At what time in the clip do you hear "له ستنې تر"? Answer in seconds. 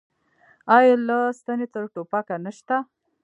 1.07-1.83